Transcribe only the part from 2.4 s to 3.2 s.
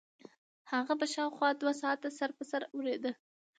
سر اورېده.